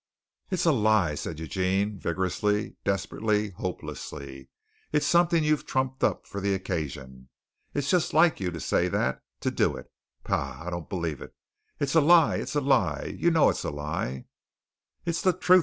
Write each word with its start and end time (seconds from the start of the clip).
"It's 0.49 0.65
a 0.65 0.71
lie!" 0.71 1.13
said 1.13 1.37
Eugene 1.39 1.99
vigorously, 1.99 2.75
desperately, 2.83 3.51
hopelessly. 3.51 4.49
"It's 4.91 5.05
something 5.05 5.43
you've 5.43 5.67
trumped 5.67 6.03
up 6.03 6.25
for 6.25 6.41
the 6.41 6.55
occasion. 6.55 7.29
It's 7.75 7.91
just 7.91 8.11
like 8.11 8.39
you 8.39 8.49
to 8.49 8.59
say 8.59 8.87
that, 8.87 9.21
to 9.41 9.51
do 9.51 9.77
it! 9.77 9.91
Pah! 10.23 10.65
I 10.65 10.71
don't 10.71 10.89
believe 10.89 11.21
it. 11.21 11.35
It's 11.79 11.93
a 11.93 12.01
lie! 12.01 12.37
It's 12.37 12.55
a 12.55 12.61
lie! 12.61 13.15
You 13.15 13.29
know 13.29 13.49
it's 13.49 13.63
a 13.63 13.69
lie!" 13.69 14.25
"It's 15.05 15.21
the 15.21 15.33
truth!" 15.33 15.59